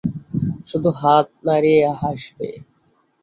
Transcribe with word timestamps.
শুধু 0.69 0.89
হাত 0.99 1.27
নাড়িয়ে 1.45 1.85
হাসবে। 2.01 2.49